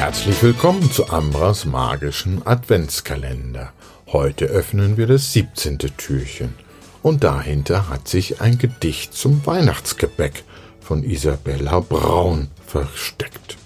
[0.00, 3.70] Herzlich willkommen zu Ambras magischen Adventskalender.
[4.06, 5.76] Heute öffnen wir das 17.
[5.98, 6.54] Türchen
[7.02, 10.42] und dahinter hat sich ein Gedicht zum Weihnachtsgebäck
[10.80, 13.58] von Isabella Braun versteckt.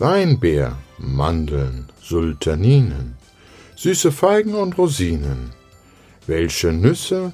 [0.00, 3.16] Weinbeer, Mandeln, Sultaninen,
[3.76, 5.52] süße Feigen und Rosinen,
[6.26, 7.32] welche Nüsse,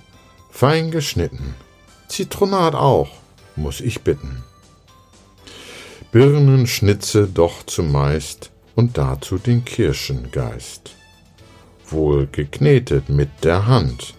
[0.51, 1.55] fein geschnitten,
[2.09, 3.09] Zitronat auch,
[3.57, 4.45] muss ich bitten.
[6.13, 10.93] Birnenschnitze doch zumeist und dazu den Kirschengeist.
[11.89, 14.15] Wohl geknetet mit der Hand,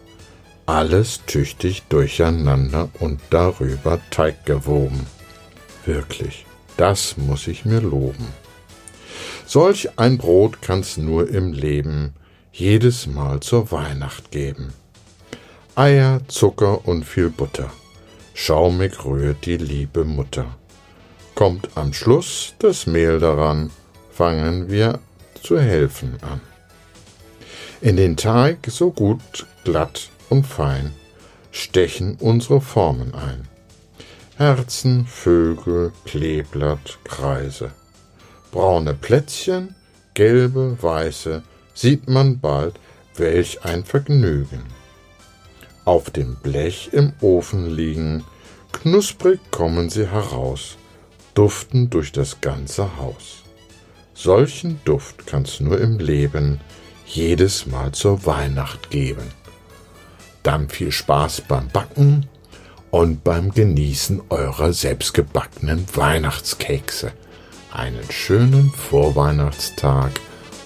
[0.66, 5.08] alles tüchtig durcheinander und darüber Teig gewoben.
[5.86, 8.28] Wirklich, das muss ich mir loben.
[9.46, 12.14] Solch ein Brot kann's nur im Leben
[12.52, 14.74] jedes Mal zur Weihnacht geben.
[15.76, 17.72] Eier, Zucker und viel Butter,
[18.34, 20.58] schaumig rührt die liebe Mutter.
[21.38, 23.70] Kommt am Schluss das Mehl daran,
[24.10, 25.00] fangen wir
[25.44, 26.42] zu helfen an.
[27.80, 30.96] In den Teig so gut, glatt und fein
[31.52, 33.48] stechen unsere Formen ein.
[34.36, 37.70] Herzen, Vögel, Kleeblatt, Kreise.
[38.52, 39.76] Braune Plätzchen,
[40.16, 41.44] gelbe, weiße,
[41.76, 42.80] sieht man bald,
[43.16, 44.64] welch ein Vergnügen.
[45.86, 48.24] Auf dem Blech im Ofen liegen,
[48.72, 50.78] knusprig kommen sie heraus,
[51.38, 53.44] duften durch das ganze Haus.
[54.16, 56.60] Solchen Duft kann's nur im Leben
[57.06, 59.32] jedes Mal zur Weihnacht geben.
[60.42, 62.26] Dann viel Spaß beim Backen
[62.90, 67.12] und beim Genießen eurer selbstgebackenen Weihnachtskekse.
[67.72, 70.20] Einen schönen Vorweihnachtstag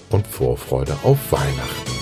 [0.10, 2.01] und Vorfreude auf Weihnachten.